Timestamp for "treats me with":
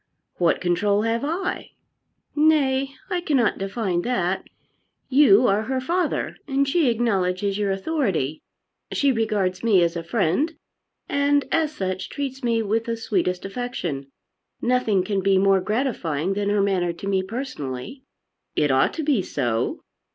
12.09-12.85